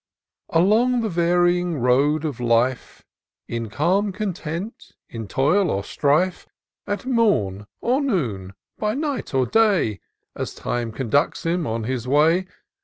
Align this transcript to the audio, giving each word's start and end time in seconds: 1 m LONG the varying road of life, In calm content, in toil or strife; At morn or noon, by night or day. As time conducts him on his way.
1 0.47 0.63
m 0.63 0.67
LONG 0.67 1.01
the 1.01 1.09
varying 1.09 1.77
road 1.79 2.25
of 2.25 2.39
life, 2.39 3.05
In 3.47 3.69
calm 3.69 4.11
content, 4.11 4.93
in 5.07 5.27
toil 5.27 5.69
or 5.69 5.83
strife; 5.83 6.47
At 6.87 7.05
morn 7.05 7.67
or 7.81 8.01
noon, 8.01 8.53
by 8.79 8.95
night 8.95 9.31
or 9.35 9.45
day. 9.45 9.99
As 10.35 10.55
time 10.55 10.91
conducts 10.91 11.45
him 11.45 11.67
on 11.67 11.83
his 11.83 12.07
way. 12.07 12.47